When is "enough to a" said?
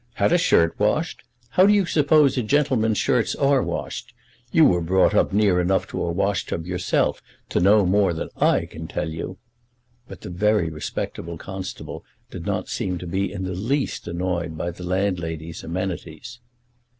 5.61-6.11